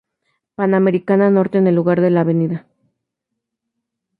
[0.57, 2.65] Panamericana Norte en lugar de la Av.